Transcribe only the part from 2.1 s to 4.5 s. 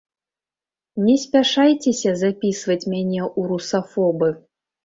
запісваць мяне у русафобы.